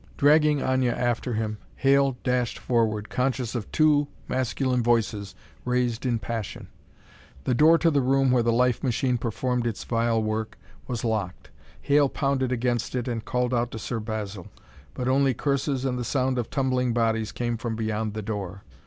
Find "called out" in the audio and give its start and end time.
13.23-13.69